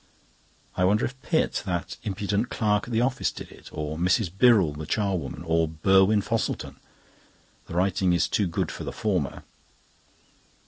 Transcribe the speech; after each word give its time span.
I 0.75 0.83
wonder 0.83 1.05
if 1.05 1.21
Pitt, 1.21 1.61
that 1.67 1.97
impudent 2.01 2.49
clerk 2.49 2.87
at 2.87 2.91
the 2.91 3.01
office, 3.01 3.29
did 3.31 3.51
it? 3.51 3.69
Or 3.71 3.97
Mrs. 3.99 4.31
Birrell, 4.35 4.73
the 4.73 4.87
charwoman, 4.87 5.43
or 5.45 5.67
Burwin 5.67 6.23
Fosselton? 6.23 6.77
The 7.67 7.75
writing 7.75 8.11
is 8.11 8.27
too 8.27 8.47
good 8.47 8.71
for 8.71 8.83
the 8.83 8.91
former. 8.91 9.43